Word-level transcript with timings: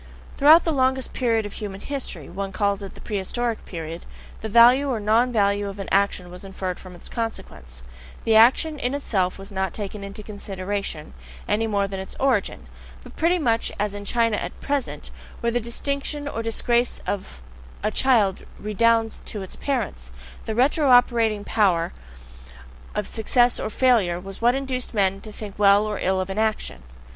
Throughout 0.35 0.63
the 0.63 0.71
longest 0.71 1.13
period 1.13 1.45
of 1.45 1.53
human 1.53 1.79
history 1.79 2.27
one 2.27 2.51
calls 2.51 2.81
it 2.81 2.95
the 2.95 3.01
prehistoric 3.01 3.63
period 3.65 4.03
the 4.41 4.49
value 4.49 4.89
or 4.89 4.99
non 4.99 5.31
value 5.31 5.69
of 5.69 5.77
an 5.77 5.87
action 5.91 6.31
was 6.31 6.43
inferred 6.43 6.79
from 6.79 6.95
its 6.95 7.07
CONSEQUENCES; 7.07 7.83
the 8.23 8.35
action 8.35 8.79
in 8.79 8.95
itself 8.95 9.37
was 9.37 9.51
not 9.51 9.75
taken 9.75 10.03
into 10.03 10.23
consideration, 10.23 11.13
any 11.47 11.67
more 11.67 11.87
than 11.87 11.99
its 11.99 12.15
origin; 12.19 12.65
but 13.03 13.15
pretty 13.15 13.37
much 13.37 13.71
as 13.79 13.93
in 13.93 14.03
China 14.03 14.37
at 14.37 14.59
present, 14.59 15.11
where 15.39 15.51
the 15.51 15.59
distinction 15.59 16.27
or 16.27 16.41
disgrace 16.41 16.99
of 17.05 17.43
a 17.83 17.91
child 17.91 18.43
redounds 18.59 19.21
to 19.25 19.43
its 19.43 19.55
parents, 19.55 20.11
the 20.45 20.55
retro 20.55 20.89
operating 20.89 21.43
power 21.43 21.93
of 22.95 23.07
success 23.07 23.59
or 23.59 23.69
failure 23.69 24.19
was 24.19 24.41
what 24.41 24.55
induced 24.55 24.95
men 24.95 25.21
to 25.21 25.31
think 25.31 25.53
well 25.59 25.85
or 25.85 25.99
ill 25.99 26.19
of 26.19 26.31
an 26.31 26.39
action. 26.39 26.81